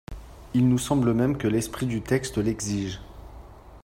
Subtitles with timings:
[0.55, 3.01] Il nous semble même que l’esprit du texte l’exige.